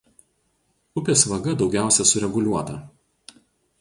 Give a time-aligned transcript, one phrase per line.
[1.01, 2.79] Upės vaga daugiausia sureguliuota.